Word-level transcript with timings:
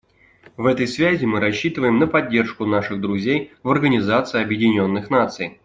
В 0.57 0.65
этой 0.65 0.87
связи 0.87 1.25
мы 1.27 1.39
рассчитываем 1.39 1.99
на 1.99 2.07
поддержку 2.07 2.65
наших 2.65 2.99
друзей 3.01 3.53
в 3.61 3.69
Организации 3.69 4.41
Объединенных 4.41 5.11
Наций. 5.11 5.59